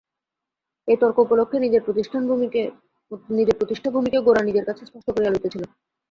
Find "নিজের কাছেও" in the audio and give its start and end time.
4.47-4.87